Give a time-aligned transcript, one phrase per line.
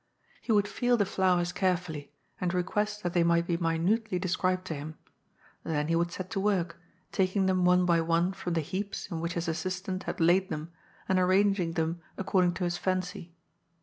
[0.41, 4.65] He would feel the flowers carefully, and request that they might be mi nutely described
[4.65, 4.97] to him;
[5.63, 6.77] then he would set to work,
[7.11, 10.71] taking them one by one from the heaps in which his assistant had laid them
[11.07, 13.35] and arranging them according to his fancy.